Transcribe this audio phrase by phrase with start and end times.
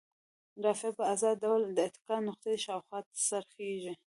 [0.63, 3.93] رافعه په ازاد ډول د اتکا نقطې شاوخوا څرخیږي.